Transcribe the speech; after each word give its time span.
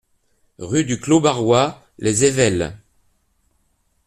Rue 0.57 0.83
du 0.83 0.99
Clos 0.99 1.19
Barrois, 1.19 1.85
Les 1.99 2.23
Ayvelles 2.25 2.75